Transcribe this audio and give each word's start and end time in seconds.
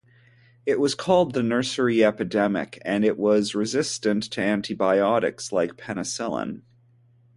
It 0.65 0.79
was 0.79 0.95
called 0.95 1.35
the 1.35 1.43
"nursery 1.43 2.03
epidemic" 2.03 2.81
and 2.83 3.05
it 3.05 3.19
was 3.19 3.53
resistant 3.53 4.23
to 4.31 4.41
antibiotics 4.41 5.51
like 5.51 5.77
penicillin. 5.77 6.63